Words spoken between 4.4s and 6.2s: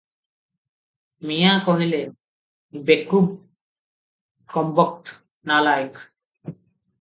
କମ୍ବକ୍ତ, ନାଲାଏକ୍"।